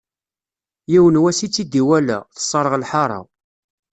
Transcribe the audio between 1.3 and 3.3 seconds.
i tt-id-iwala, tesserɣ lḥaṛa.